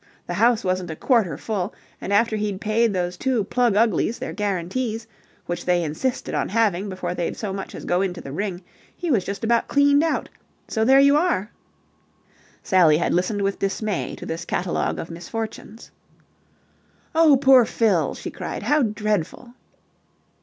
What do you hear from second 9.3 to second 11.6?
about cleaned out. So there you are!"